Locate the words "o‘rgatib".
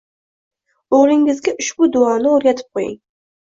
2.35-2.77